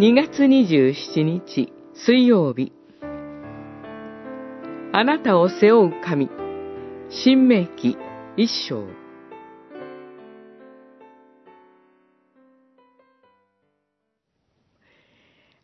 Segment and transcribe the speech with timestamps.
[0.00, 2.72] 2月27日水曜日
[4.92, 6.30] あなたを背負う神
[7.10, 7.98] 新明記
[8.36, 8.86] 一章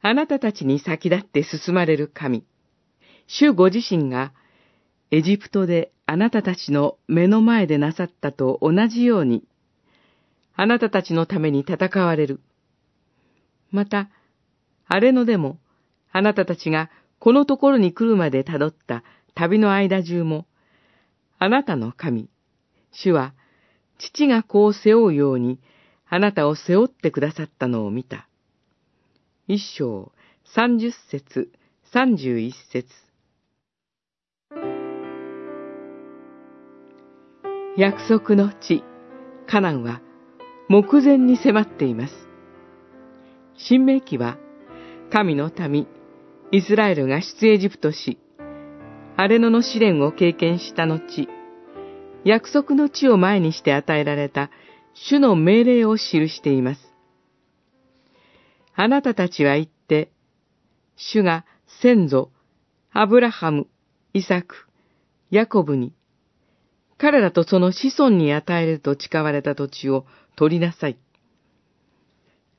[0.02, 2.44] あなたたちに先立って進まれる神
[3.28, 4.32] 主ご自身が
[5.12, 9.44] エジプトであなたたちの目の前でなさったと同じように
[10.56, 12.40] あなたたちのために戦われる。
[13.74, 14.08] また、
[14.86, 15.58] あれのでも、
[16.12, 19.02] あなたたちがこのところに来るまでたどった
[19.34, 20.46] 旅の間中も、
[21.38, 22.28] あなたの神、
[22.92, 23.34] 主は、
[23.98, 25.58] 父が子を背負うように、
[26.08, 28.28] あなたを背負ってくださったのを見た。
[29.48, 30.12] 一章、
[30.44, 31.50] 三十節、
[31.92, 32.88] 三十一節。
[37.76, 38.84] 約束の地、
[39.48, 40.00] カナンは、
[40.68, 42.14] 目前に迫っています。
[43.56, 44.38] 新明記は、
[45.10, 45.86] 神の民、
[46.50, 48.18] イスラエルが出エジプトし、
[49.16, 51.28] アレノの試練を経験した後、
[52.24, 54.50] 約束の地を前にして与えられた
[54.94, 56.80] 主の命令を記しています。
[58.74, 60.10] あなたたちは言って、
[60.96, 61.44] 主が
[61.80, 62.30] 先祖、
[62.92, 63.68] アブラハム、
[64.14, 64.66] イサク、
[65.30, 65.92] ヤコブに、
[66.98, 70.98] 彼らとその子孫に与えると誓われた土地を取りなさい。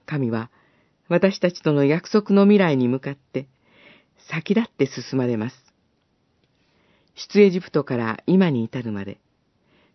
[0.06, 0.52] 神は
[1.08, 3.48] 私たちとの約束の未来に向かって
[4.30, 5.56] 先立って進まれます。
[7.16, 9.20] 出エジプトから今に至るまで、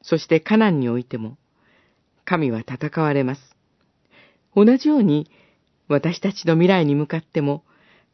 [0.02, 1.36] そしてカナンにおいても、
[2.24, 3.56] 神は戦われます。
[4.54, 5.30] 同じように
[5.88, 7.64] 私たちの未来に向かっても、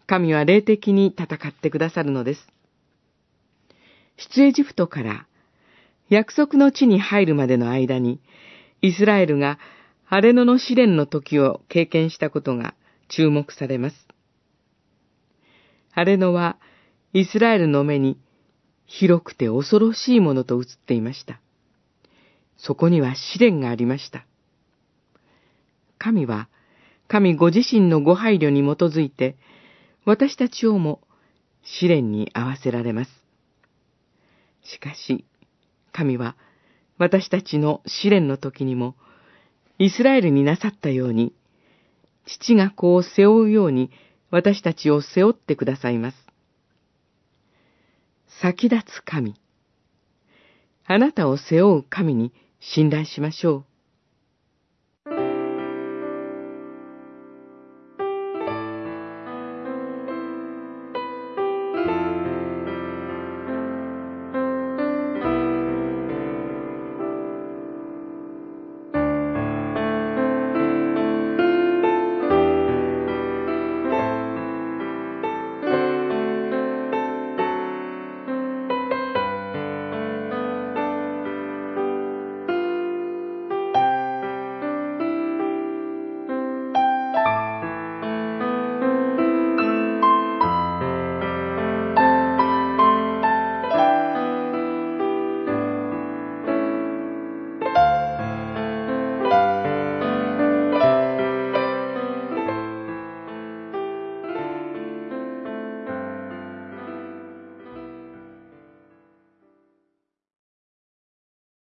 [0.07, 2.49] 神は霊的に戦ってくださるのです。
[4.17, 5.27] 出エジプトから
[6.09, 8.21] 約束の地に入るまでの間に、
[8.81, 9.59] イスラエルが
[10.09, 12.75] アレノの試練の時を経験したことが
[13.09, 13.97] 注目されます。
[15.93, 16.59] アレノは
[17.13, 18.19] イスラエルの目に
[18.87, 21.41] 広くて恐ろしいものと映っていました。
[22.57, 24.27] そこには試練がありました。
[25.99, 26.49] 神は
[27.09, 29.37] 神ご自身のご配慮に基づいて
[30.05, 31.01] 私たちをも
[31.63, 33.11] 試練に合わせられます。
[34.63, 35.25] しかし、
[35.93, 36.37] 神は
[36.99, 38.95] 私たちの試練の時にも、
[39.79, 41.35] イスラエルになさったように、
[42.27, 43.91] 父が子を背負うように
[44.31, 46.17] 私たちを背負ってくださいます。
[48.41, 49.35] 先立つ神。
[50.85, 53.65] あなたを背負う神に信頼しましょう。